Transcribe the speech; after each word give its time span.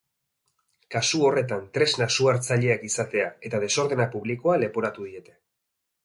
Kasu 0.93 1.19
horretan 1.25 1.67
tresna 1.77 2.07
su 2.15 2.29
hartzaileak 2.31 2.87
izatea 2.87 3.27
eta 3.49 3.59
desordena 3.65 4.07
publikoa 4.15 4.55
leporatu 4.63 5.05
diete. 5.11 5.37